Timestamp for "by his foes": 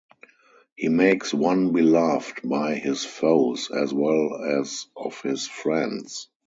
2.43-3.69